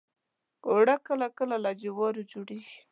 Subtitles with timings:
[0.69, 2.75] اوړه کله کله له جوارو جوړیږي